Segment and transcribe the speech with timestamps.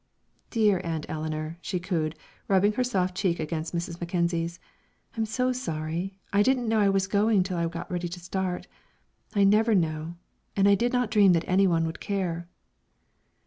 [0.49, 2.15] "Dear Aunt Eleanor," she cooed,
[2.47, 3.99] rubbing her soft cheek against Mrs.
[4.01, 4.59] Mackenzie's,
[5.15, 6.17] "I'm so sorry.
[6.33, 8.67] I didn't know I was going till I got ready to start,
[9.35, 10.15] I never know,
[10.55, 12.49] and I did not dream that any one would care."